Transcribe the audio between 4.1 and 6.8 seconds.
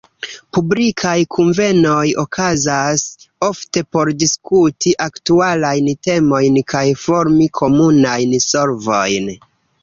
diskuti aktualajn temojn